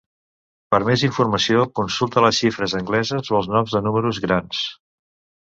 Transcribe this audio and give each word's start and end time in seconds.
Per 0.75 0.77
més 0.85 1.03
informació, 1.07 1.65
consulta 1.79 2.23
les 2.27 2.39
xifres 2.45 2.75
angleses 2.81 3.31
o 3.35 3.39
els 3.41 3.51
noms 3.53 3.77
de 3.79 3.83
números 3.91 4.23
grans. 4.27 4.65